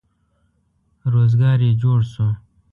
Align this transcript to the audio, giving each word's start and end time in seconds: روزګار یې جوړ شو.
روزګار 1.13 1.59
یې 1.65 1.71
جوړ 1.81 1.99
شو. 2.11 2.27